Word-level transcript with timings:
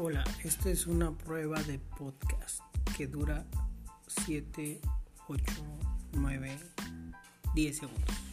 Hola, 0.00 0.22
esta 0.44 0.70
es 0.70 0.86
una 0.86 1.10
prueba 1.10 1.60
de 1.64 1.80
podcast 1.80 2.60
que 2.96 3.08
dura 3.08 3.44
7, 4.06 4.80
8, 5.26 5.42
9, 6.12 6.56
10 7.52 7.76
segundos. 7.76 8.27